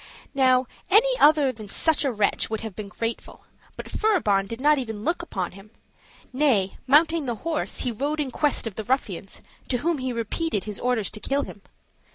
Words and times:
Now, 0.33 0.65
any 0.89 1.13
other 1.19 1.51
than 1.51 1.67
such 1.69 2.03
a 2.03 2.11
wretch 2.11 2.49
would 2.49 2.61
have 2.61 2.75
been 2.75 2.87
grateful, 2.89 3.43
but 3.77 3.85
Furibon 3.87 4.47
did 4.47 4.59
not 4.59 4.79
even 4.79 5.03
look 5.03 5.21
upon 5.21 5.51
him; 5.51 5.69
nay, 6.33 6.79
mounting 6.87 7.27
the 7.27 7.35
horse, 7.45 7.81
he 7.81 7.91
rode 7.91 8.19
in 8.19 8.31
quest 8.31 8.65
of 8.65 8.77
the 8.77 8.83
ruffians, 8.83 9.41
to 9.69 9.77
whom 9.77 9.99
he 9.99 10.11
repeated 10.11 10.63
his 10.63 10.79
orders 10.79 11.11
to 11.11 11.19
kill 11.19 11.43
him. 11.43 11.61